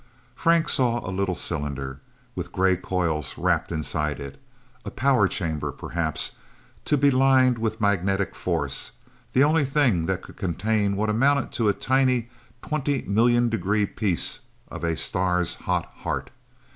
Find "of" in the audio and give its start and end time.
14.69-14.83